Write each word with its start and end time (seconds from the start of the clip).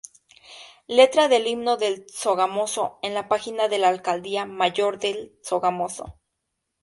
Letra 0.87 1.27
del 1.27 1.45
himno 1.45 1.77
de 1.77 2.07
Sogamoso 2.11 2.97
en 3.03 3.13
la 3.13 3.27
página 3.27 3.67
de 3.67 3.77
la 3.77 3.89
Alcaldía 3.89 4.45
Mayor 4.47 4.97
de 4.97 5.37
Sogamoso. 5.43 6.17